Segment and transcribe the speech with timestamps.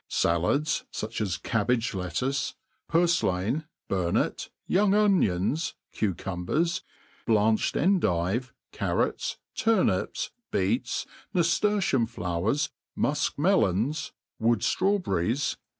[0.09, 0.83] Sallads,
[1.21, 2.55] as cabbage iet^ ttice,
[2.89, 6.81] purilain, burnet, young onions, cucumbers,
[7.27, 15.57] blanched en* dive^ carrots, turnips, beets, naftertium*flowers, mu(k melons, wood ilrawberries.